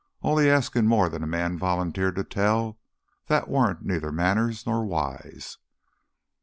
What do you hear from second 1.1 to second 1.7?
a man